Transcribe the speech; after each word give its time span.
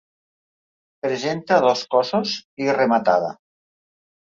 Presenta 1.07 1.61
dos 1.67 1.85
cossos 1.95 2.35
i 2.67 2.77
rematada. 2.83 3.33